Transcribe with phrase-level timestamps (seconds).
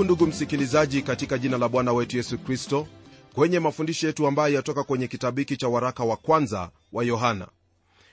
[0.00, 2.86] karibu ndugu msikilizaji katika jina la bwana wetu yesu kristo
[3.34, 7.48] kwenye mafundisho yetu ambayo yatoka kwenye kitabu hiki cha waraka wa kwanza wa yohana.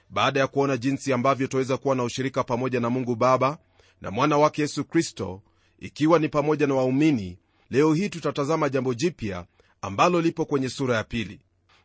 [0.09, 3.57] Baada ya kuona jinsi ambavyo twaweza kuwa na ushirika pamoja na mungu baba
[4.01, 5.41] na mwana wake yesu kristo
[5.79, 7.37] ikiwa ni pamoja na waumini
[7.69, 9.45] leo hii tutatazama jambo jipya
[9.81, 11.39] ambalo lipo kwenye sura ya pili.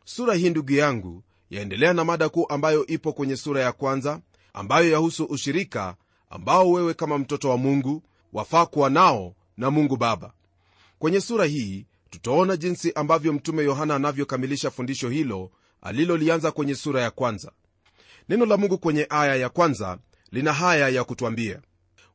[0.05, 4.19] Sura hii ndugu yangu yaendelea na mada kuu ambayo ipo kwenye sura ya kwanza
[4.53, 5.95] ambayo yahusu ushirika
[6.29, 10.33] ambao wewe kama mtoto wa mungu wafaa kuwa nao na mungu baba.
[10.99, 15.51] Kwenye sura hii tutaona jinsi ambavyo mtume yohana anavyokamilisha fundisho hilo
[15.81, 17.51] alilolianza kwenye sura ya kwanza.
[18.29, 19.97] Neno la mungu kwenye aya ya kwanza
[20.31, 21.61] lina haya ya kutwambia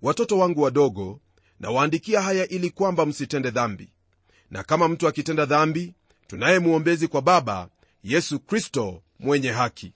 [0.03, 1.21] watoto wangu wadogo
[1.61, 3.89] nawaandikia haya ili kwamba msitende dhambi.
[4.51, 5.95] Na kama mtu akitenda dhambi
[6.27, 7.69] tunaye mwombezi kwa baba
[8.05, 9.93] yesu kristo mwenye haki.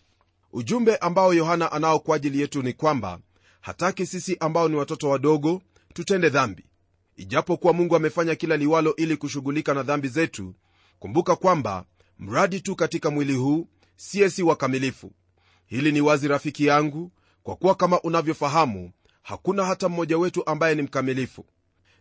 [0.53, 3.21] Ujumbe ambao yohana anao kwa ajili yetu ni kwamba
[3.61, 5.63] hataki sisi ambao ni watoto wadogo
[5.95, 6.65] tutende dhambi
[7.23, 10.55] ijapokuwa mungu amefanya kila liwalo ili kushughulika na dhambi zetu
[10.99, 11.85] kumbuka kwamba
[12.19, 15.13] mradi tu katika mwili huu siye si wakamilifu.
[15.67, 18.93] Hili ni wazi rafiki yangu kwa kuwa kama unavyofahamu
[19.23, 21.47] hakuna hata mmoja wetu ambaye ni mkamilifu.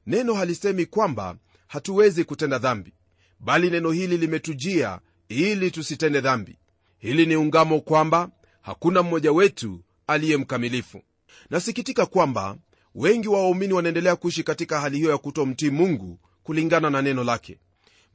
[0.07, 1.35] Neno halisemi kwamba
[1.67, 2.93] hatuwezi kutenda dhambi
[3.39, 6.57] bali neno hili limetujia ili tusitende dhambi.
[6.97, 8.29] Hili ni ungamo kwamba
[8.61, 11.01] hakuna mmoja wetu aliye mkamilifu.
[11.49, 12.57] Nasikitika kwamba
[12.95, 17.57] wengi wa waumini wanaendelea kuishi katika hali hiyo ya kutomtii mungu kulingana na neno lake.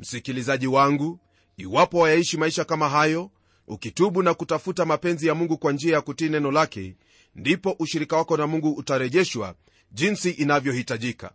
[0.00, 1.18] Msikilizaji wangu
[1.56, 3.30] iwapo wayaishi maisha kama hayo
[3.68, 6.96] ukitubu na kutafuta mapenzi ya mungu kwa njia ya kutii neno lake
[7.34, 9.54] ndipo ushirika wako na mungu utarejeshwa
[9.92, 11.30] jinsi inavyohitajika.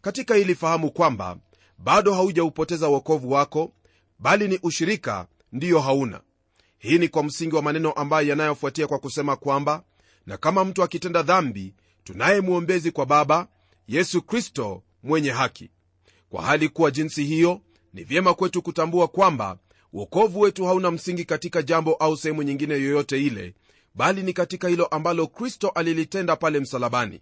[0.00, 1.36] Katika hili fahamu kwamba
[1.78, 3.72] bado haujaupoteza uokovu wako
[4.18, 6.20] bali ni ushirika ndiyo hauna.
[6.78, 9.82] Hii ni kwa msingi wa maneno ambayo yanayofuatia kwa kusema kwamba
[10.26, 11.74] na kama mtu akitenda dhambi
[12.04, 13.48] tunaye mwombezi kwa baba
[13.88, 15.70] yesu kristo mwenye haki.
[16.28, 17.60] Kwa hali kuwa jinsi hiyo
[17.92, 19.58] ni vyema kwetu kutambua kwamba
[19.92, 23.54] uokovu wetu hauna msingi katika jambo au sehemu nyingine yoyote ile
[23.94, 27.20] bali ni katika hilo ambalo kristo alilitenda pale msalabani.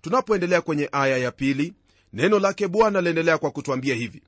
[0.00, 1.74] Tunapoendelea kwenye aya ya pili
[2.12, 4.22] neno lake bwana laendelea kwa kutwambia hivi.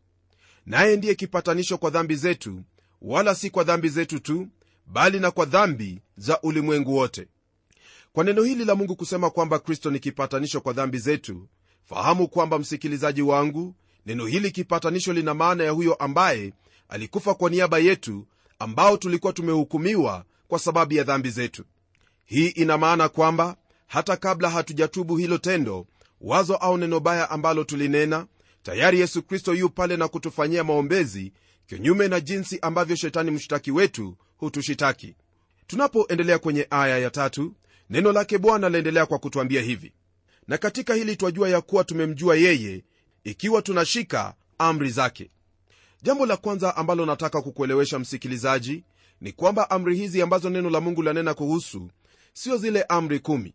[0.66, 2.62] Naye ndiye kipatanisho kwa dhambi zetu
[3.02, 4.48] wala si kwa dhambi zetu tu
[4.86, 7.26] bali na kwa dhambi za ulimwengu wote
[8.16, 11.48] kwa neno hili la mungu kusema kwamba kristo ni kipatanisho kwa dhambi zetu
[11.84, 13.74] fahamu kwamba msikilizaji wangu
[14.06, 16.52] neno hili kipatanisho lina maana ya huyo ambaye
[16.88, 18.26] alikufa kwa niaba yetu
[18.58, 21.64] ambao tulikuwa tumehukumiwa kwa sababu ya dhambi zetu.
[22.24, 23.56] Hii ina maana kwamba
[23.86, 25.86] hata kabla hatujatubu hilo tendo
[26.20, 28.26] wazo au neno baya ambalo tulinena
[28.62, 31.32] tayari yesu kristo yu pale na kutufanyia maombezi
[31.66, 35.14] kinyume na jinsi ambavyo shetani mshtaki wetu hutushitaki
[35.66, 37.54] tunapoendelea kwenye aya ya tatu
[37.90, 39.92] neno lake bwana laendelea kwa kutwambia hivi
[40.48, 42.84] na katika hili twajua ya kuwa tumemjua yeye
[43.24, 45.30] ikiwa tunashika amri zake.
[46.02, 48.84] Jambo la kwanza ambalo nataka kukuelewesha msikilizaji
[49.20, 51.88] ni kwamba amri hizi ambazo neno la mungu lanena kuhusu
[52.32, 53.54] sio zile amri kumi.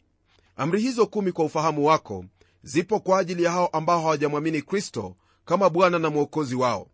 [0.56, 2.26] Amri hizo kumi kwa ufahamu wako
[2.64, 5.16] zipo kwa ajili ya hao ambao hawajamwamini kristo
[5.46, 6.88] kama bwana na mwokozi wao.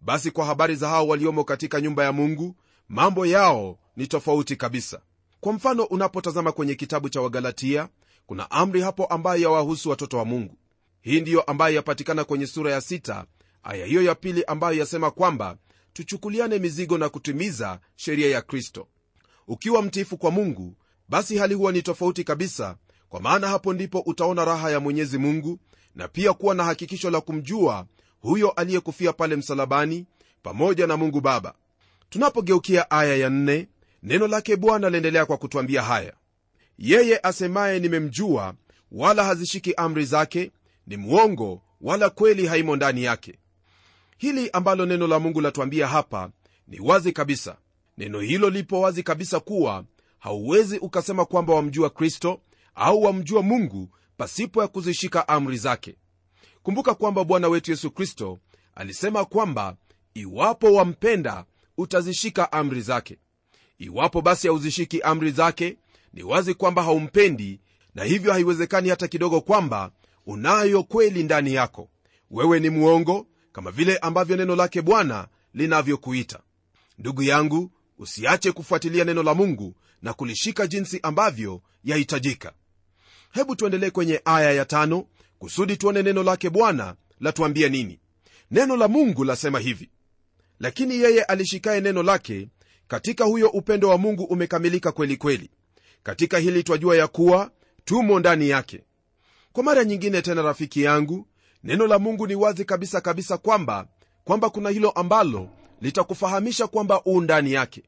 [0.00, 2.56] Basi kwa habari za hao waliomo katika nyumba ya mungu
[2.88, 5.00] mambo yao ni tofauti kabisa
[5.40, 7.88] kwa mfano unapotazama kwenye kitabu cha wagalatia
[8.26, 10.56] kuna amri hapo ambayo yawahusu watoto wa mungu.
[11.00, 13.24] Hii ndiyo ambayo yapatikana kwenye sura ya sita
[13.62, 15.56] aya hiyo ya pili ambayo yasema kwamba
[15.92, 18.88] tuchukuliane mizigo na kutimiza sheria ya kristo.
[19.48, 20.76] Ukiwa mtiifu kwa mungu
[21.08, 22.76] basi hali huwa ni tofauti kabisa
[23.08, 25.58] kwa maana hapo ndipo utaona raha ya mwenyezi mungu
[25.94, 27.86] na pia kuwa na hakikisho la kumjua
[28.20, 30.06] huyo aliyekufia pale msalabani
[30.42, 31.54] pamoja na mungu baba.
[32.10, 33.30] Tunapogeukia aya ya
[34.02, 36.12] neno lake bwana laendelea kwa kutwambia haya.
[36.78, 38.54] Yeye asemaye nimemjua
[38.92, 40.50] wala hazishiki amri zake
[40.86, 43.38] ni mwongo wala kweli haimo ndani yake.
[44.18, 46.30] Hili ambalo neno la mungu latwambia hapa
[46.68, 47.56] ni wazi kabisa.
[47.98, 49.84] Neno hilo lipo wazi kabisa kuwa
[50.18, 52.40] hauwezi ukasema kwamba wamjua kristo
[52.74, 55.96] au wamjua mungu pasipo ya kuzishika amri zake.
[56.62, 58.38] Kumbuka kwamba bwana wetu yesu kristo
[58.74, 59.76] alisema kwamba
[60.14, 61.44] iwapo wampenda
[61.76, 63.18] utazishika amri zake
[63.78, 65.76] iwapo basi hauzishiki amri zake
[66.12, 67.60] ni wazi kwamba haumpendi
[67.94, 69.90] na hivyo haiwezekani hata kidogo kwamba
[70.26, 71.88] unayo kweli ndani yako.
[72.30, 76.40] Wewe ni mwongo kama vile ambavyo neno lake bwana linavyokuita.
[76.98, 82.52] Ndugu yangu usiache kufuatilia neno la mungu na kulishika jinsi ambavyo yahitajika
[83.32, 85.06] hebu tuendelee kwenye aya ya tano
[85.38, 88.00] kusudi tuone neno lake bwana latuambia nini.
[88.50, 89.90] Neno la mungu lasema hivi.
[90.60, 92.48] Lakini yeye alishikaye neno lake
[92.88, 95.50] katika huyo upendo wa mungu umekamilika kweli kweli.
[96.02, 97.50] Katika hili twajua ya kuwa
[97.84, 98.82] tumo ndani yake.
[99.52, 101.26] Kwa mara nyingine tena rafiki yangu
[101.64, 103.86] neno la mungu ni wazi kabisa kabisa kwamba
[104.24, 105.48] kwamba kuna hilo ambalo
[105.80, 107.82] litakufahamisha kwamba uu ndani yake.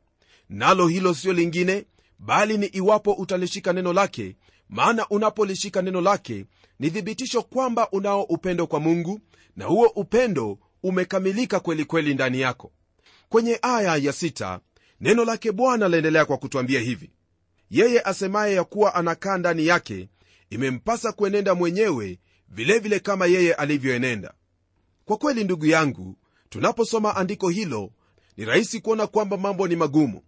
[0.49, 1.85] Nalo hilo sio lingine
[2.19, 4.37] bali ni iwapo utalishika neno lake
[4.69, 6.47] maana unapolishika neno lake
[6.79, 9.21] ni thibitisho kwamba unao upendo kwa mungu
[9.57, 12.73] na huo upendo umekamilika kwelikweli kweli ndani yako.
[13.29, 14.13] Kwenye aya ya
[15.01, 17.11] neno lake bwana laendelea kwa kutwambia hivi.
[17.71, 20.09] Yeye asemaye ya kuwa anakaa ndani yake
[20.51, 22.19] imempasa kuenenda mwenyewe
[22.49, 24.35] vilevile vile kama yeye alivyoenenda.
[25.05, 26.17] Kwa kweli ndugu yangu
[26.49, 27.91] tunaposoma andiko hilo
[28.37, 30.23] ni rahisi kuona kwamba mambo ni magumu.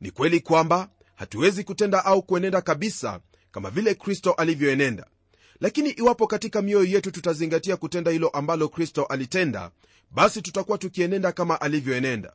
[0.00, 3.20] Ni kweli kwamba hatuwezi kutenda au kuenenda kabisa
[3.50, 5.06] kama vile kristo alivyoenenda.
[5.60, 9.70] Lakini iwapo katika mioyo yetu tutazingatia kutenda hilo ambalo kristo alitenda
[10.10, 12.32] basi tutakuwa tukienenda kama alivyoenenda.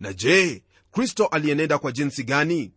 [0.00, 0.62] Na je
[0.96, 2.72] kristo alienenda kwa jinsi gani?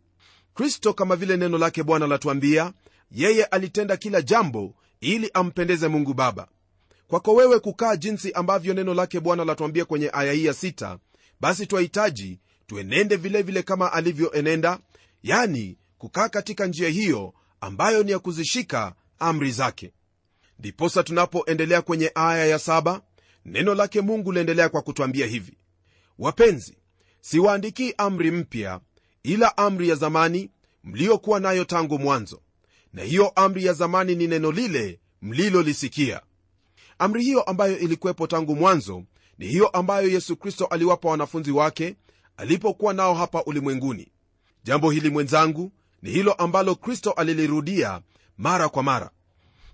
[0.53, 2.73] Kristo kama vile neno lake bwana latuambia
[3.11, 6.47] yeye alitenda kila jambo ili ampendeze mungu baba.
[7.07, 10.97] Kwako wewe kukaa jinsi ambavyo neno lake bwana latuambia kwenye aya hii ya 6
[11.39, 14.79] basi twahitaji tuenende vilevile vile kama alivyoenenda
[15.23, 19.93] yani kukaa katika njia hiyo ambayo ni ya kuzishika amri zake.
[20.59, 23.01] Ndiposa tunapoendelea kwenye aya ya 7
[23.45, 25.57] neno lake mungu liendelea kwa kutwambia hivi.
[26.19, 26.78] Wapenzi
[27.21, 28.79] siwaandikii amri mpya
[29.23, 30.49] ila amri ya zamani
[30.83, 32.41] mliyokuwa nayo tangu mwanzo.
[32.93, 36.21] Na hiyo amri ya zamani ni neno lile mlilolisikia.
[36.99, 39.03] Amri hiyo ambayo ilikuwepo tangu mwanzo
[39.37, 41.95] ni hiyo ambayo yesu kristo aliwapa wanafunzi wake
[42.37, 44.11] alipokuwa nao hapa ulimwenguni.
[44.63, 45.71] Jambo hili mwenzangu
[46.01, 48.01] ni hilo ambalo kristo alilirudia
[48.37, 49.09] mara kwa mara.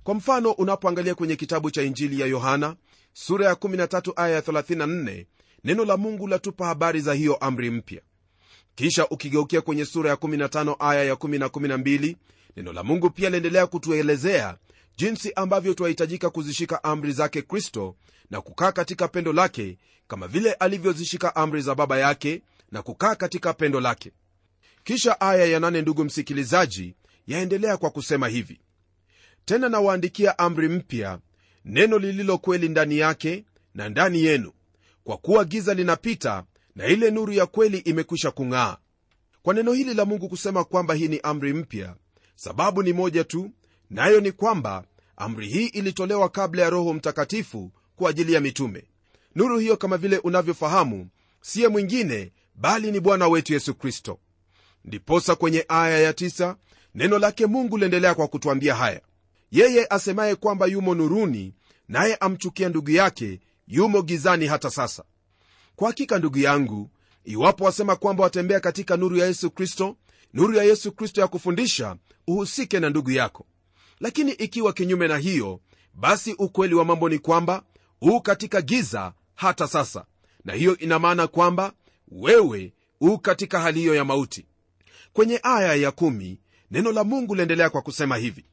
[0.03, 2.75] Kwa mfano unapoangalia kwenye kitabu cha injili ya yohana
[3.13, 5.25] sura ya 13 aya ya 34
[5.65, 8.01] neno la mungu latupa habari za hiyo amri mpya.
[8.75, 12.15] Kisha ukigeukia kwenye sura ya 15 aya ya 112
[12.55, 14.57] neno la mungu pia liendelea kutuelezea
[14.97, 17.95] jinsi ambavyo twahitajika kuzishika amri zake kristo
[18.31, 19.77] na kukaa katika pendo lake
[20.07, 22.41] kama vile alivyozishika amri za baba yake
[22.71, 24.11] na kukaa katika pendo lake.
[24.83, 26.95] Kisha aya ya 8 ndugu msikilizaji
[27.27, 28.59] yaendelea kwa kusema hivi.
[29.45, 31.19] Tena nawaandikia amri mpya
[31.65, 34.51] neno lililo kweli ndani yake na ndani yenu
[35.05, 36.43] kwa kuwa giza linapita
[36.75, 38.77] na ile nuru ya kweli imekwisha kung'aa.
[39.41, 41.95] Kwa neno hili la mungu kusema kwamba hii ni amri mpya
[42.35, 43.51] sababu ni moja tu
[43.89, 44.83] nayo ni kwamba
[45.17, 48.83] amri hii ilitolewa kabla ya roho mtakatifu kwa ajili ya mitume.
[49.35, 51.07] Nuru hiyo kama vile unavyofahamu
[51.41, 54.19] siye mwingine bali ni bwana wetu yesu kristo.
[54.85, 56.55] Ndiposa kwenye aya ya tisa,
[56.95, 59.01] neno lake mungu liendelea kwa kutwambia haya.
[59.51, 61.53] Yeye asemaye kwamba yumo nuruni
[61.87, 65.03] naye amchukia ndugu yake yumo gizani hata sasa.
[65.75, 66.89] Kwa hakika ndugu yangu
[67.25, 69.97] iwapo wasema kwamba watembea katika nuru ya yesu kristo
[70.33, 71.95] nuru ya yesu kristo ya kufundisha
[72.27, 73.45] uhusike na ndugu yako.
[73.99, 75.59] Lakini ikiwa kinyume na hiyo
[75.93, 77.63] basi ukweli wa mambo ni kwamba
[77.99, 80.05] huu katika giza hata sasa.
[80.45, 81.73] Na hiyo ina maana kwamba
[82.07, 84.45] wewe huu katika hali hiyo ya mauti.
[85.13, 86.39] Kwenye aya ya kumi,
[86.71, 88.45] neno la mungu liendelea kwa kusema hivi.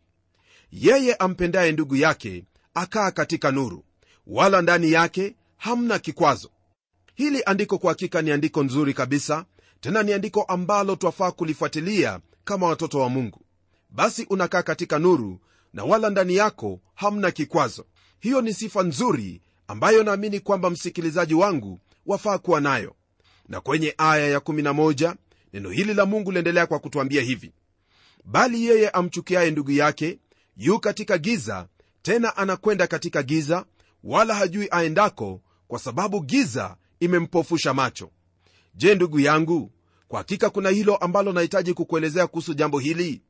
[0.73, 2.45] Yeye ampendaye ndugu yake
[2.75, 3.85] akaa katika nuru
[4.27, 6.51] wala ndani yake hamna kikwazo.
[7.15, 9.45] Hili andiko kwa hakika ni andiko nzuri kabisa
[9.81, 13.41] tena ni andiko ambalo twafaa kulifuatilia kama watoto wa mungu.
[13.91, 15.39] Basi unakaa katika nuru
[15.73, 17.87] na wala ndani yako hamna kikwazo.
[18.21, 22.95] Hiyo ni sifa nzuri ambayo naamini kwamba msikilizaji wangu wafaa kuwa nayo.
[23.49, 25.15] Na kwenye aya ya11
[25.53, 27.53] neno hili la mungu liendelea kwa kutwambia hivi.
[28.25, 30.19] Bali yeye amchukiaye ndugu yake
[30.57, 31.67] yu katika giza
[32.03, 33.65] tena anakwenda katika giza
[34.05, 38.11] wala hajui aendako kwa sababu giza imempofusha macho.
[38.75, 39.73] Je ndugu yangu
[40.09, 43.23] kwa hakika kuna hilo ambalo nahitaji kukuelezea kuhusu jambo hili?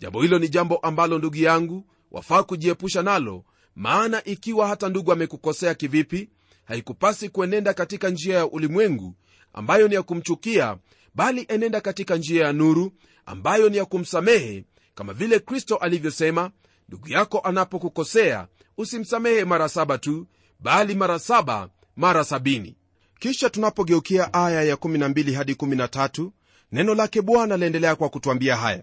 [0.00, 3.44] Jambo hilo ni jambo ambalo ndugu yangu wafaa kujiepusha nalo
[3.76, 6.28] maana ikiwa hata ndugu amekukosea kivipi
[6.64, 9.14] haikupasi kuenenda katika njia ya ulimwengu
[9.52, 10.78] ambayo ni ya kumchukia
[11.14, 12.92] bali enenda katika njia ya nuru
[13.26, 16.50] ambayo ni ya kumsamehe kama vile kristo alivyosema
[16.88, 20.26] ndugu yako anapokukosea usimsamehe mara saba tu
[20.60, 22.76] bali mara saba mara sabini.
[23.18, 26.30] Kisha tunapogeukia aya ya 12 hadi 13
[26.72, 28.82] neno lake bwana laendelea kwa kutwambia haya.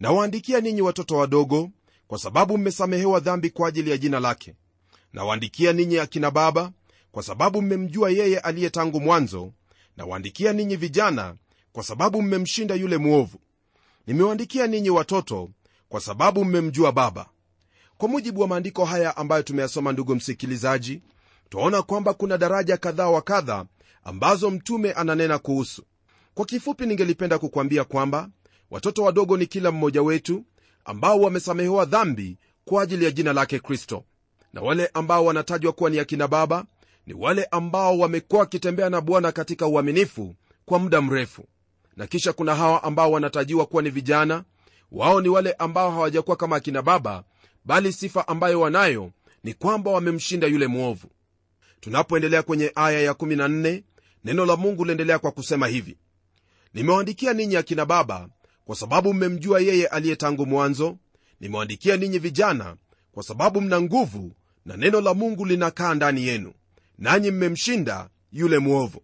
[0.00, 1.70] Nawaandikia ninyi watoto wadogo
[2.06, 4.54] kwa sababu mmesamehewa dhambi kwa ajili ya jina lake.
[5.12, 6.72] Nawaandikia ninyi akina baba
[7.12, 9.52] kwa sababu mmemjua yeye aliye tangu mwanzo.
[9.96, 11.34] Nawaandikia ninyi vijana
[11.72, 13.38] kwa sababu mmemshinda yule mwovu.
[14.06, 15.50] Nimewaandikia ninyi watoto
[15.88, 17.26] kwa sababu mmemjua baba
[18.00, 21.02] kwa mujibu wa maandiko haya ambayo tumeyasoma ndugu msikilizaji
[21.48, 23.64] twaona kwamba kuna daraja kadhaa wa kadha
[24.04, 25.82] ambazo mtume ananena kuhusu.
[26.34, 28.28] Kwa kifupi ningelipenda kukwambia kwamba
[28.70, 30.44] watoto wadogo ni kila mmoja wetu
[30.84, 34.04] ambao wamesamehewa dhambi kwa ajili ya jina lake kristo.
[34.52, 36.64] Na wale ambao wanatajwa kuwa ni akina baba
[37.06, 41.44] ni wale ambao wamekuwa wakitembea na bwana katika uaminifu kwa muda mrefu.
[41.96, 44.44] Na kisha kuna hawa ambao wanatajiwa kuwa ni vijana
[44.92, 47.24] wao ni wale ambao hawajakuwa kama akina baba
[47.64, 49.12] bali sifa ambayo wanayo
[49.44, 51.10] ni kwamba wamemshinda yule mwovu.
[51.80, 53.82] Tunapoendelea kwenye aya ya14
[54.24, 55.96] neno la mungu liendelea kwa kusema hivi.
[56.74, 58.28] Nimewaandikia ninyi akina baba
[58.64, 60.96] kwa sababu mmemjua yeye aliye tangu mwanzo.
[61.40, 62.76] Nimewaandikia ninyi vijana
[63.12, 64.32] kwa sababu mna nguvu
[64.66, 66.52] na neno la mungu linakaa ndani yenu
[66.98, 69.02] nanyi mmemshinda yule mwovu.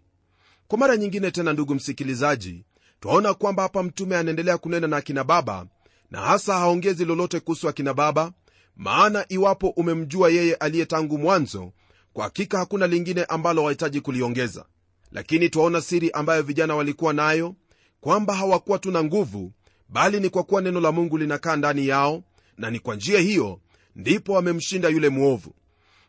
[0.69, 2.65] Kwa mara nyingine tena ndugu msikilizaji
[3.01, 5.67] twaona kwamba hapa mtume anaendelea kunena na akina baba
[6.11, 8.33] na hasa haongezi lolote kuhusu akina baba
[8.77, 11.73] maana iwapo umemjua yeye aliye tangu mwanzo
[12.13, 14.65] kwa hakika hakuna lingine ambalo wahitaji kuliongeza.
[15.13, 17.55] Lakini twaona siri ambayo vijana walikuwa nayo
[18.01, 19.53] kwamba hawakuwa tu na nguvu
[19.89, 22.23] bali ni kwa kuwa neno la mungu linakaa ndani yao
[22.59, 23.61] na ni kwa njia hiyo
[23.97, 25.55] ndipo wamemshinda yule mwovu.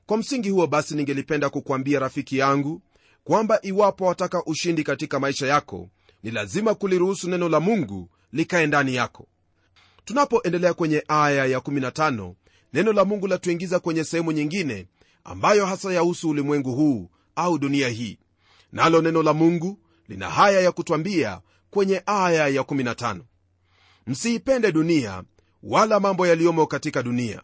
[0.06, 2.82] Kwa msingi huo basi ningelipenda kukwambia rafiki yangu
[3.24, 5.90] kwamba iwapo wataka ushindi katika maisha yako
[6.24, 9.28] ni lazima kuliruhusu neno la mungu likae ndani yako.
[10.06, 12.34] Tunapoendelea kwenye aya ya15
[12.74, 14.88] neno la mungu latuingiza kwenye sehemu nyingine
[15.24, 18.18] ambayo hasa yahusu ulimwengu huu au dunia hii.
[18.72, 23.20] Nalo neno la mungu lina haya ya kutwambia kwenye aya ya15
[24.08, 25.24] msiipende dunia
[25.64, 27.42] wala mambo yaliyomo katika dunia.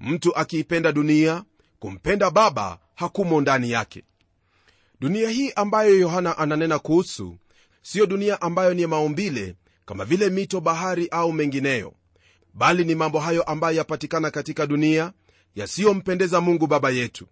[0.00, 1.44] Mtu akiipenda dunia
[1.78, 4.04] kumpenda baba hakumo ndani yake.
[5.00, 7.36] Dunia hii ambayo yohana ananena kuhusu
[7.82, 11.94] siyo dunia ambayo ni maumbile kama vile mito bahari au mengineyo
[12.54, 15.12] bali ni mambo hayo ambayo yapatikana katika dunia
[15.54, 17.26] yasiyompendeza mungu baba yetu.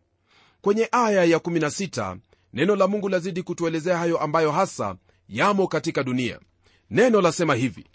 [0.61, 2.17] Kwenye aya ya16
[2.53, 4.97] neno la mungu lazidi kutuelezea hayo ambayo hasa
[5.29, 6.41] yamo katika dunia.
[6.91, 7.87] Neno lasema hivi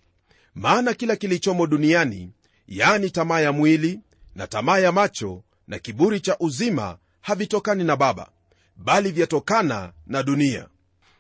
[0.55, 2.31] maana kila kilichomo duniani
[2.67, 3.99] yani tamaa ya mwili
[4.35, 8.29] na tamaa ya macho na kiburi cha uzima havitokani na baba
[8.75, 10.67] bali vyatokana na dunia.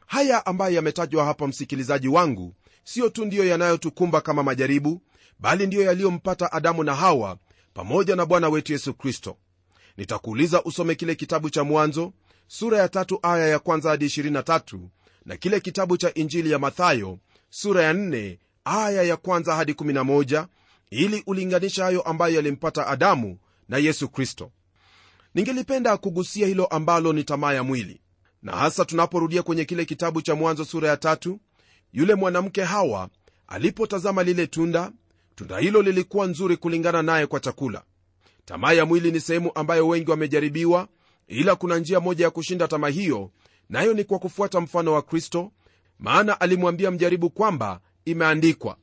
[0.05, 5.01] Haya ambayo yametajwa hapa msikilizaji wangu siyo tu ndiyo yanayotukumba kama majaribu
[5.39, 7.37] bali ndiyo yaliyompata adamu na hawa
[7.73, 9.37] pamoja na bwana wetu yesu kristo.
[9.97, 12.13] Nitakuuliza usome kile kitabu cha mwanzo
[12.47, 14.79] sura ya tatu aya ya kwanza hadi 23
[15.25, 20.45] na kile kitabu cha injili ya mathayo sura ya 4 aya ya kwanza hadi 11
[20.89, 23.37] ili ulinganisha hayo ambayo yalimpata adamu
[23.69, 24.51] na yesu kristo.
[25.35, 28.01] Ningelipenda kugusia hilo ambalo ni tamaa ya mwili.
[28.41, 31.39] Na hasa tunaporudia kwenye kile kitabu cha mwanzo sura ya tatu
[31.93, 33.09] yule mwanamke hawa
[33.47, 34.91] alipotazama lile tunda
[35.35, 37.83] tunda hilo lilikuwa nzuri kulingana naye kwa chakula.
[38.45, 40.87] Tamaa ya mwili ni sehemu ambayo wengi wamejaribiwa
[41.27, 43.31] ila kuna njia moja ya kushinda tamaa hiyo
[43.69, 45.51] nayo ni kwa kufuata mfano wa kristo
[45.99, 48.77] maana alimwambia mjaribu kwamba imeandikwa.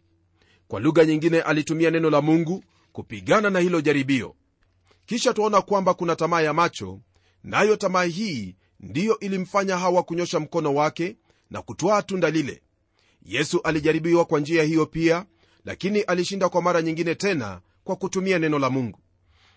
[0.68, 4.34] Kwa lugha nyingine alitumia neno la mungu kupigana na hilo jaribio.
[5.06, 7.00] Kisha twaona kwamba kuna tamaa ya macho
[7.44, 11.16] nayo tamaa hii ndiyo ilimfanya hawa kunyosha mkono wake
[11.50, 12.62] na kutwaa tunda lile.
[13.22, 15.26] Yesu alijaribiwa kwa njia hiyo pia
[15.64, 18.98] lakini alishinda kwa mara nyingine tena kwa kutumia neno la mungu.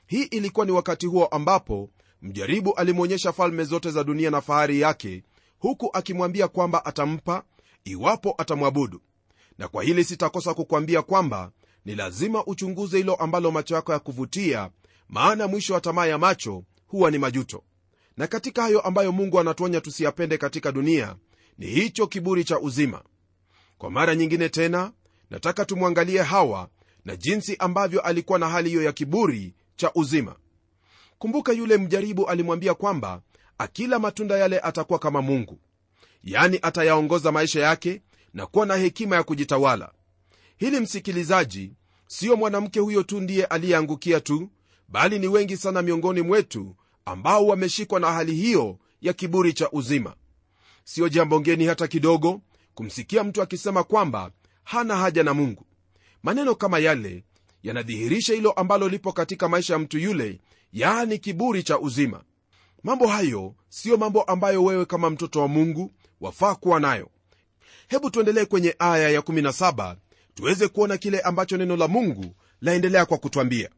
[0.07, 1.89] Hii ilikuwa ni wakati huo ambapo
[2.21, 5.23] mjaribu alimwonyesha falme zote za dunia na fahari yake
[5.59, 7.43] huku akimwambia kwamba atampa
[7.85, 9.01] iwapo atamwabudu.
[9.57, 11.51] Na kwa hili sitakosa kukwambia kwamba
[11.85, 14.69] ni lazima uchunguze hilo ambalo macho yako ya kuvutia
[15.09, 17.63] maana mwisho wa tamaa ya macho huwa ni majuto.
[18.17, 21.15] Na katika hayo ambayo mungu anatuonya tusiyapende katika dunia
[21.57, 23.03] ni hicho kiburi cha uzima.
[23.77, 24.91] Kwa mara nyingine tena
[25.29, 26.69] nataka tumwangalie hawa
[27.05, 30.35] na jinsi ambavyo alikuwa na hali hiyo ya kiburi cha uzima.
[31.19, 33.21] Kumbuka yule mjaribu alimwambia kwamba
[33.57, 35.59] akila matunda yale atakuwa kama mungu.
[36.23, 38.01] Yani atayaongoza maisha yake
[38.33, 39.91] na kuwa na hekima ya kujitawala.
[40.57, 41.73] Hili msikilizaji
[42.07, 44.49] siyo mwanamke huyo tu ndiye aliyeangukia tu
[44.87, 50.15] bali ni wengi sana miongoni mwetu ambao wameshikwa na hali hiyo ya kiburi cha uzima.
[50.83, 52.41] Siyo jambo ngeni hata kidogo
[52.75, 54.31] kumsikia mtu akisema kwamba
[54.65, 55.65] hana haja na mungu.
[56.23, 57.23] Maneno kama yale
[57.63, 60.39] yanadhihirisha hilo ambalo lipo katika maisha ya mtu yule
[60.73, 62.23] yaani kiburi cha uzima.
[62.83, 65.91] Mambo hayo siyo mambo ambayo wewe kama mtoto wa mungu
[66.21, 67.09] wafaa kuwa nayo.
[67.87, 69.95] Hebu tuendelee kwenye aya ya17
[70.33, 73.69] tuweze kuona kile ambacho neno la mungu laendelea kwa kutwambia.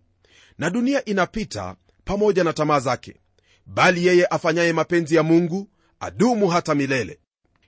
[0.58, 1.76] Na dunia inapita
[2.06, 3.16] pamoja na tamaa zake
[3.66, 7.20] bali yeye afanyaye mapenzi ya mungu adumu hata milele.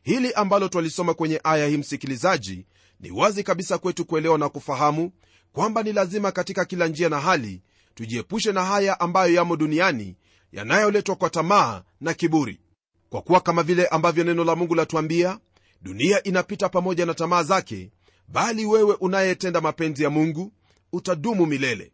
[0.03, 2.65] Hili ambalo twalisoma kwenye aya hii msikilizaji
[2.99, 5.11] ni wazi kabisa kwetu kuelewa na kufahamu
[5.51, 7.61] kwamba ni lazima katika kila njia na hali
[7.95, 10.15] tujiepushe na haya ambayo yamo duniani
[10.51, 12.59] yanayoletwa kwa tamaa na kiburi.
[13.09, 15.39] Kwa kuwa kama vile ambavyo neno la mungu latuambia
[15.81, 17.91] dunia inapita pamoja na tamaa zake
[18.27, 20.51] bali wewe unayetenda mapenzi ya mungu
[20.93, 21.91] utadumu milele.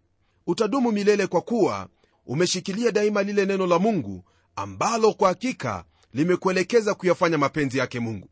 [0.47, 1.87] Utadumu milele kwa kuwa
[2.25, 4.23] umeshikilia daima lile neno la mungu
[4.55, 5.83] ambalo kwa hakika
[6.13, 8.29] limekuelekeza kuyafanya mapenzi yake mungu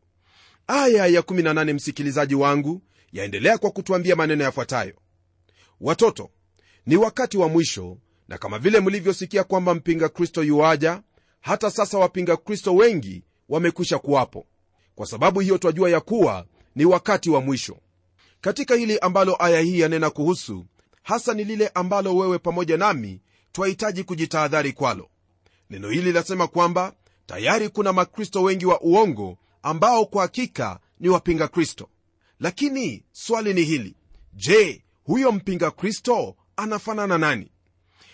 [0.67, 4.93] aya ya 18 msikilizaji wangu yaendelea kwa kutwambia maneno yafuatayo.
[5.82, 6.29] Watoto
[6.86, 11.01] ni wakati wa mwisho na kama vile mlivyosikia kwamba mpinga kristo yuaja
[11.41, 14.46] hata sasa wapinga kristo wengi wamekwisha kuwapo.
[14.96, 17.77] Kwa sababu hiyo twajua ya kuwa ni wakati wa mwisho.
[18.41, 20.65] Katika hili ambalo aya hii yanena kuhusu
[21.03, 25.10] hasa ni lile ambalo wewe pamoja nami twahitaji kujitahadhari kwalo.
[25.70, 26.93] Neno hili lasema kwamba
[27.25, 31.89] tayari kuna makristo wengi wa uongo ambao kwa hakika ni wapinga kristo.
[32.39, 33.96] Lakini swali ni hili.
[34.34, 37.51] Je huyo mpinga kristo anafanana nani?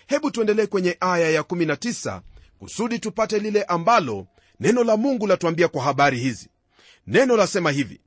[0.08, 2.22] Hebu tuendelee kwenye aya ya19
[2.60, 4.28] kusudi tupate lile ambalo
[4.60, 6.50] neno la mungu latuambia kwa habari hizi.
[7.08, 8.02] Neno lasema hivi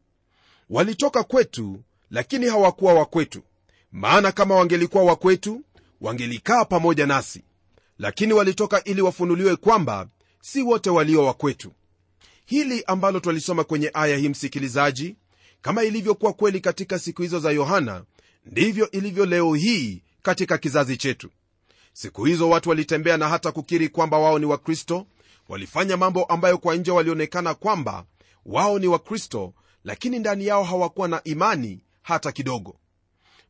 [0.70, 3.42] walitoka kwetu lakini hawakuwa wa kwetu.
[3.92, 5.64] Maana kama wangelikuwa wa kwetu
[6.00, 7.42] wangelikaa pamoja nasi.
[7.98, 10.08] Lakini walitoka ili wafunuliwe kwamba
[10.40, 11.72] si wote walio wa kwetu
[12.44, 15.16] hili ambalo twalisoma kwenye aya hii msikilizaji
[15.62, 18.04] kama ilivyokuwa kweli katika siku hizo za yohana
[18.46, 21.30] ndivyo ilivyo leo hii katika kizazi chetu.
[21.92, 25.06] Siku hizo watu walitembea na hata kukiri kwamba wao ni wakristo
[25.48, 28.04] walifanya mambo ambayo kwa nje walionekana kwamba
[28.46, 32.76] wao ni wakristo lakini ndani yao hawakuwa na imani hata kidogo.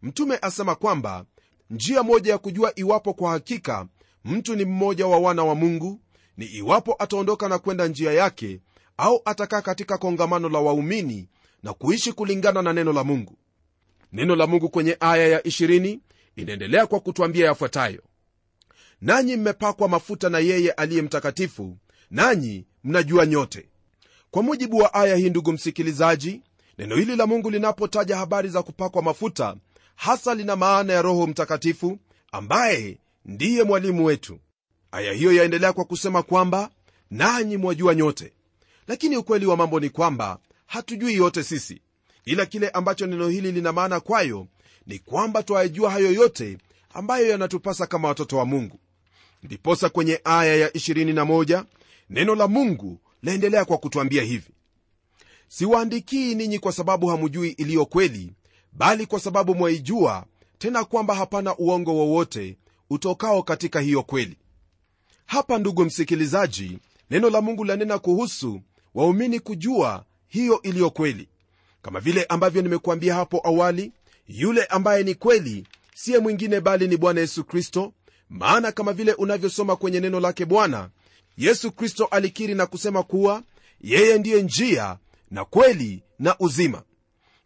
[0.02, 1.24] Mtume asema kwamba
[1.70, 3.86] njia moja ya kujua iwapo kwa hakika
[4.24, 6.00] mtu ni mmoja wa wana wa mungu
[6.36, 8.60] ni iwapo ataondoka na kwenda njia yake
[9.02, 11.28] au atakaa katika kongamano la waumini
[11.62, 13.36] na kuishi kulingana na neno la mungu.
[14.12, 15.98] Neno la mungu kwenye aya ya 20
[16.36, 18.02] inaendelea kwa kutwambia yafuatayo.
[19.00, 21.76] Nanyi mmepakwa mafuta na yeye aliye mtakatifu
[22.10, 23.68] nanyi mnajua nyote.
[24.30, 26.42] Kwa mujibu wa aya hii ndugu msikilizaji
[26.78, 29.56] neno hili la mungu linapotaja habari za kupakwa mafuta
[29.96, 31.98] hasa lina maana ya roho mtakatifu
[32.32, 34.38] ambaye ndiye mwalimu wetu.
[34.92, 36.70] Aya hiyo yaendelea kwa kusema kwamba
[37.10, 38.32] nanyi mwajua nyote
[38.86, 41.80] lakini ukweli wa mambo ni kwamba hatujui yote sisi
[42.24, 44.46] ila kile ambacho neno hili lina maana kwayo
[44.86, 46.58] ni kwamba twayajua hayo yote
[46.94, 48.78] ambayo yanatupasa kama watoto wa mungu.
[49.42, 51.64] Ndiposa kwenye aya ya 21
[52.10, 54.50] neno la mungu laendelea kwa kutwambia hivi.
[55.48, 58.32] Siwaandikii ninyi kwa sababu hamujui iliyo kweli
[58.72, 60.26] bali kwa sababu mwaijua
[60.58, 62.56] tena kwamba hapana uongo wowote
[62.90, 64.36] utokao katika hiyo kweli.
[65.26, 66.78] Hapa ndugu msikilizaji
[67.10, 68.60] neno la mungu lanena kuhusu
[68.94, 71.28] waumini kujua hiyo iliyo kweli.
[71.82, 73.92] Kama vile ambavyo nimekuambia hapo awali
[74.28, 77.92] yule ambaye ni kweli siye mwingine bali ni bwana yesu kristo.
[78.28, 80.90] Maana kama vile unavyosoma kwenye neno lake bwana
[81.36, 83.42] yesu kristo alikiri na kusema kuwa
[83.80, 84.98] yeye ndiye njia
[85.30, 86.82] na kweli na uzima.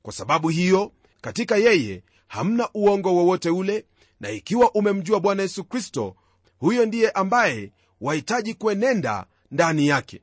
[0.02, 3.84] Kwa sababu hiyo katika yeye hamna uongo wowote ule
[4.20, 6.16] na ikiwa umemjua bwana yesu kristo
[6.58, 10.22] huyo ndiye ambaye wahitaji kuenenda ndani yake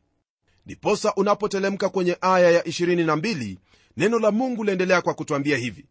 [0.65, 3.57] ndiposa unapotelemka kwenye aya ya 22
[3.97, 5.85] neno la mungu laendelea kwa kutwambia hivi.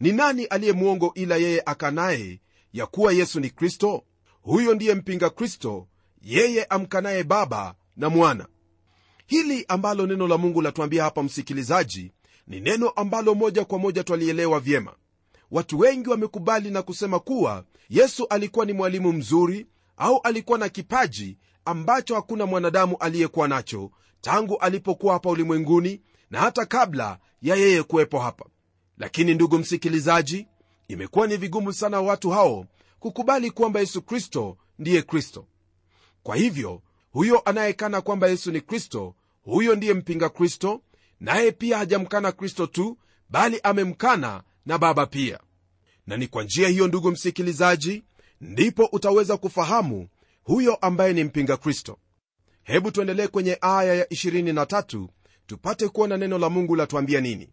[0.00, 2.40] Ni nani aliye mwongo ila yeye akanaye
[2.72, 4.04] ya kuwa yesu ni kristo?
[4.42, 5.88] Huyo ndiye mpinga kristo
[6.22, 8.46] yeye amkanaye baba na mwana.
[9.26, 12.12] Hili ambalo neno la mungu latuambia hapa msikilizaji
[12.46, 14.94] ni neno ambalo moja kwa moja twalielewa vyema.
[15.50, 21.38] Watu wengi wamekubali na kusema kuwa yesu alikuwa ni mwalimu mzuri au alikuwa na kipaji
[21.64, 23.90] ambacho hakuna mwanadamu aliyekuwa nacho
[24.20, 28.44] tangu alipokuwa hapa ulimwenguni na hata kabla ya yeye kuwepo hapa.
[28.98, 30.46] Lakini ndugu msikilizaji
[30.88, 32.66] imekuwa ni vigumu sana watu hao
[32.98, 35.46] kukubali kwamba yesu kristo ndiye kristo.
[36.22, 40.82] Kwa hivyo huyo anayekana kwamba yesu ni kristo huyo ndiye mpinga kristo
[41.20, 42.98] naye pia hajamkana kristo tu
[43.30, 45.40] bali amemkana na baba pia.
[46.06, 48.04] Na ni kwa njia hiyo ndugu msikilizaji
[48.40, 50.08] ndipo utaweza kufahamu
[50.44, 51.98] huyo ambaye ni mpinga kristo
[52.70, 55.06] hebu tuendelee kwenye aya ya 23
[55.46, 57.50] tupate kuona neno la mungu latuambia nini.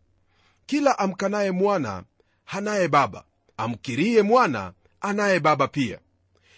[0.65, 2.03] Kila amkanaye mwana
[2.43, 3.23] hanaye baba.
[3.57, 5.99] Amkirie mwana anaye baba pia.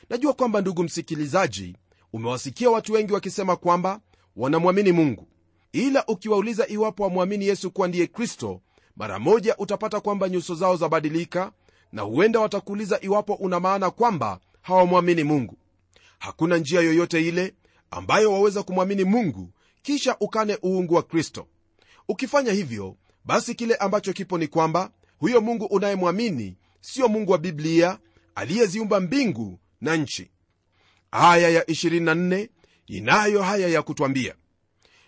[0.10, 1.76] Najua kwamba ndugu msikilizaji
[2.14, 4.00] umewasikia watu wengi wakisema kwamba
[4.36, 5.28] wanamwamini mungu.
[5.72, 8.62] Ila ukiwauliza iwapo wamwamini yesu kuwa ndiye kristo
[8.96, 11.52] mara moja utapata kwamba nyuso zao zabadilika
[11.92, 15.58] na huenda watakuuliza iwapo una maana kwamba hawamwamini mungu.
[16.20, 17.54] Hakuna njia yoyote ile
[17.92, 21.48] ambayo waweza kumwamini mungu kisha ukane uungu wa kristo.
[22.08, 28.00] Ukifanya hivyo basi kile ambacho kipo ni kwamba huyo mungu unayemwamini sio mungu wa biblia
[28.36, 30.32] aliyeziumba mbingu na nchi.
[31.12, 32.50] Aya ya 24
[32.88, 34.36] inayo haya ya kutwambia.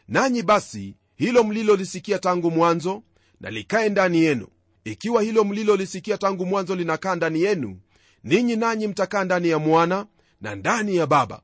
[0.08, 3.04] Nanyi basi hilo mlilolisikia tangu mwanzo
[3.40, 4.48] na likae ndani yenu.
[4.84, 7.80] Ikiwa hilo mlilolisikia tangu mwanzo linakaa ndani yenu
[8.24, 10.06] ninyi nanyi mtakaa ndani ya mwana
[10.42, 11.42] na ndani ya baba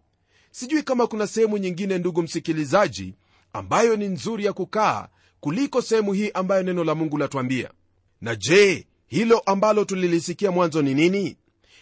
[0.51, 3.13] sijui kama kuna sehemu nyingine ndugu msikilizaji
[3.53, 5.07] ambayo ni nzuri ya kukaa
[5.39, 7.71] kuliko sehemu hii ambayo neno la mungu latwambia
[8.21, 11.37] na je hilo ambalo tulilisikia mwanzo ni nini?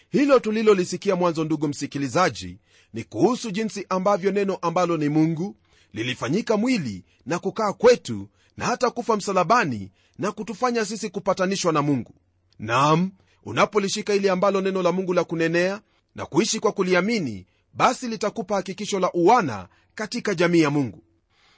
[0.10, 2.58] Hilo tulilolisikia mwanzo ndugu msikilizaji
[2.94, 5.56] ni kuhusu jinsi ambavyo neno ambalo ni mungu
[5.94, 12.14] lilifanyika mwili na kukaa kwetu na hata kufa msalabani na kutufanya sisi kupatanishwa na mungu.
[12.60, 13.12] Nam
[13.46, 15.82] unapolishika ili ambalo neno la mungu la kunenea
[16.16, 17.46] na kuishi kwa kuliamini
[17.76, 21.04] basi litakupa hakikisho la uwana katika jamii ya mungu.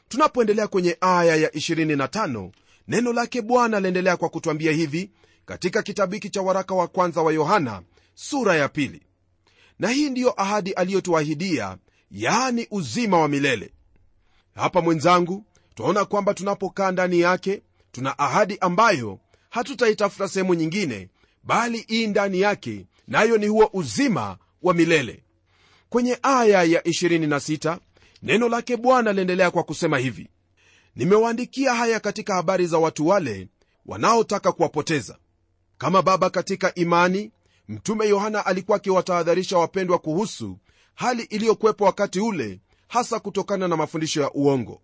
[0.08, 2.52] Tunapoendelea kwenye aya ya 25
[2.88, 5.12] neno lake bwana laendelea kwa kutwambia hivi
[5.46, 7.82] katika kitabu hiki cha waraka wa kwanza wa yohana
[8.16, 9.02] sura ya pili.
[9.80, 11.78] Na hii ndiyo ahadi aliyotuahidia
[12.12, 13.74] yaani uzima wa milele.
[14.56, 21.10] Hapa mwenzangu twaona kwamba tunapokaa ndani yake tuna ahadi ambayo hatutaitafuta sehemu nyingine
[21.44, 25.24] bali ii ndani yake nayo ni huo uzima wa milele
[25.89, 27.78] kwenye aya ya 26
[28.23, 30.30] neno lake bwana liendelea kwa kusema hivi.
[30.95, 33.47] Nimewaandikia haya katika habari za watu wale
[33.86, 35.17] wanaotaka kuwapoteza.
[35.78, 37.32] Kama baba katika imani
[37.67, 40.58] mtume yohana alikuwa akiwatahadharisha wapendwa kuhusu
[40.95, 44.82] hali iliyokuwepo wakati ule hasa kutokana na mafundisho ya uongo.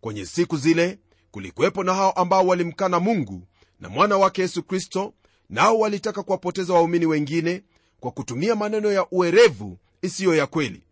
[0.00, 0.98] Kwenye siku zile
[1.30, 3.46] kulikuwepo na hao ambao walimkana mungu
[3.80, 5.14] na mwana wake yesu kristo
[5.50, 7.62] nao walitaka kuwapoteza waumini wengine
[8.00, 10.82] kwa kutumia maneno ya uerevu isiyo ya kweli.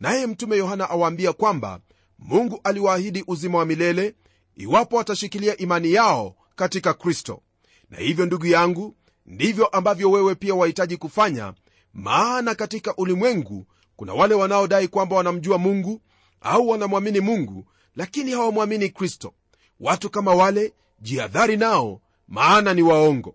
[0.00, 1.80] Naye mtume yohana awaambia kwamba
[2.18, 4.14] mungu aliwaahidi uzima wa milele
[4.56, 7.42] iwapo watashikilia imani yao katika kristo.
[7.90, 8.96] Na hivyo ndugu yangu
[9.26, 11.52] ndivyo ambavyo wewe pia wahitaji kufanya
[11.94, 16.00] maana katika ulimwengu kuna wale wanaodai kwamba wanamjua mungu
[16.40, 19.34] au wanamwamini mungu lakini hawamwamini kristo.
[19.80, 23.34] Watu kama wale jihadhari nao maana ni waongo.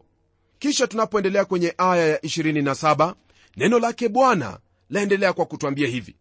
[0.59, 3.13] Kisha tunapoendelea kwenye aya ya 27
[3.57, 6.15] neno lake bwana laendelea kwa kutwambia hivi.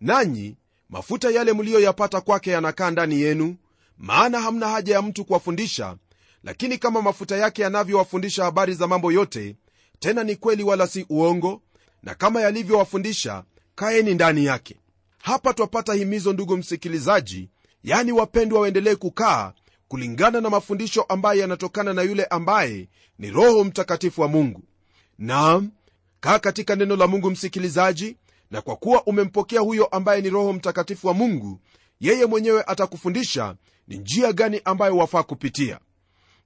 [0.00, 0.56] Nanyi
[0.88, 3.56] mafuta yale mliyoyapata kwake yanakaa ndani yenu
[3.98, 5.96] maana hamna haja ya mtu kuwafundisha
[6.44, 9.56] lakini kama mafuta yake yanavyowafundisha habari za mambo yote
[9.98, 11.62] tena ni kweli wala si uongo
[12.02, 14.76] na kama yalivyowafundisha kaeni ndani yake.
[15.18, 17.48] Hapa twapata himizo ndugu msikilizaji
[17.84, 19.52] yani wapendwa waendelee kukaa
[19.88, 24.62] kulingana na mafundisho ambayo yanatokana na yule ambaye ni roho mtakatifu wa mungu.
[25.18, 25.70] Naam
[26.20, 28.16] kaa katika neno la mungu msikilizaji
[28.50, 31.60] na kwa kuwa umempokea huyo ambaye ni roho mtakatifu wa mungu
[32.00, 33.56] yeye mwenyewe atakufundisha
[33.88, 35.80] ni njia gani ambayo wafaa kupitia.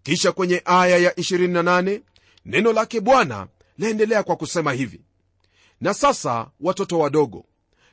[0.02, 2.00] Kisha kwenye aya ya 28
[2.44, 3.46] neno lake bwana
[3.78, 5.00] laendelea kwa kusema hivi.
[5.80, 7.44] Na sasa watoto wadogo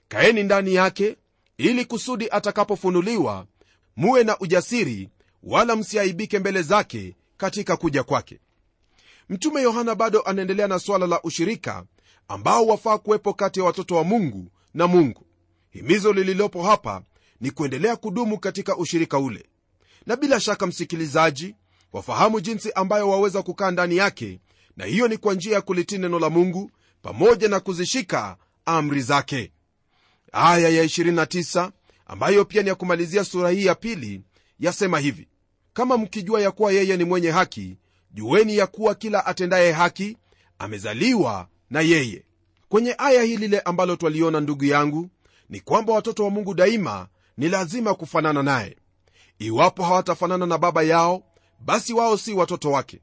[0.07, 1.15] kaeni ndani yake
[1.57, 3.45] ili kusudi atakapofunuliwa
[3.95, 5.09] muwe na ujasiri
[5.43, 8.39] wala msiaibike mbele zake katika kuja kwake
[9.31, 11.83] mtume yohana bado anaendelea na swala la ushirika
[12.27, 15.25] ambao wafaa kuwepo kati ya watoto wa mungu na mungu.
[15.69, 17.01] Himizo lililopo hapa
[17.41, 19.45] ni kuendelea kudumu katika ushirika ule.
[20.05, 21.55] Na bila shaka msikilizaji
[21.93, 24.39] wafahamu jinsi ambayo waweza kukaa ndani yake
[24.77, 29.51] na hiyo ni kwa njia ya kulitii neno la mungu pamoja na kuzishika amri zake.
[30.31, 31.71] Aya ya 29
[32.05, 34.21] ambayo pia ni ya kumalizia sura hii ya pili
[34.59, 35.27] yasema hivi.
[35.73, 37.77] Kama mkijua ya kuwa yeye ni mwenye haki
[38.13, 40.17] jueni ya kuwa kila atendaye haki
[40.59, 42.25] amezaliwa na yeye.
[42.69, 45.09] Kwenye aya hii lile ambalo twaliona ndugu yangu
[45.49, 48.77] ni kwamba watoto wa mungu daima ni lazima kufanana naye.
[49.39, 51.23] Iwapo hawatafanana na baba yao
[51.59, 53.01] basi wao si watoto wake.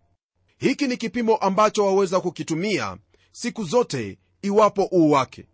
[0.58, 2.96] Hiki ni kipimo ambacho waweza kukitumia
[3.32, 5.46] siku zote iwapo uu wake.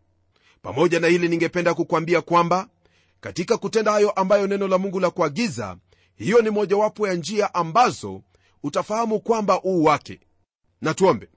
[0.62, 2.68] Pamoja na hili ningependa kukwambia kwamba
[3.20, 5.76] katika kutenda hayo ambayo neno la mungu la kuagiza
[6.16, 8.22] hiyo ni mojawapo ya njia ambazo
[8.64, 10.20] utafahamu kwamba uu wake.
[10.81, 11.29] Na tuombe.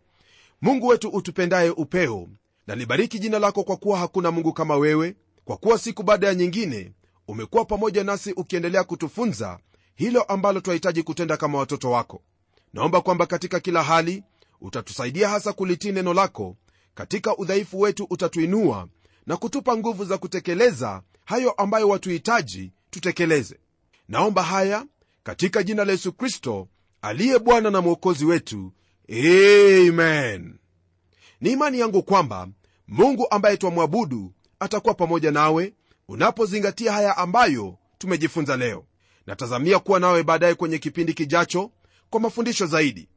[0.62, 2.28] Mungu wetu utupendaye upeo
[2.68, 6.36] na libariki jina lako kwa kuwa hakuna mungu kama wewe kwa kuwa siku baada ya
[6.36, 6.92] nyingine
[7.28, 9.60] umekuwa pamoja nasi ukiendelea kutufunza
[9.96, 12.22] hilo ambalo twahitaji kutenda kama watoto wako.
[12.74, 14.24] Naomba kwamba katika kila hali
[14.62, 16.56] utatusaidia hasa kulitii neno lako
[16.96, 18.88] katika udhaifu wetu utatuinua
[19.26, 23.60] na kutupa nguvu za kutekeleza hayo ambayo watuhitaji tutekeleze.
[24.08, 24.86] Naomba haya
[25.24, 26.68] katika jina la yesu kristo
[27.02, 28.72] aliye bwana na mwokozi wetu.
[29.10, 30.56] Amen.
[31.42, 32.48] Ni imani yangu kwamba
[32.88, 35.74] mungu ambaye twamwabudu atakuwa pamoja nawe
[36.08, 38.86] unapozingatia haya ambayo tumejifunza leo.
[39.28, 41.72] Natazamia kuwa nawe baadaye kwenye kipindi kijacho
[42.10, 43.08] kwa mafundisho zaidi.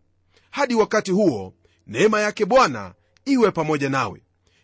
[0.50, 1.54] Hadi wakati huo
[1.86, 4.22] neema yake bwana iwe pamoja nawe.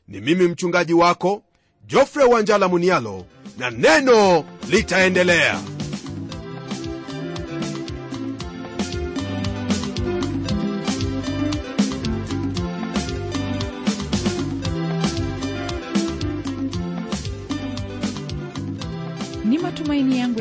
[0.09, 1.43] Ni mimi mchungaji wako
[1.87, 3.27] jofre wanjala munialo
[3.59, 5.61] na neno litaendelea